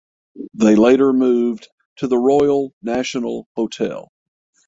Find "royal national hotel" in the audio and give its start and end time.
2.17-4.11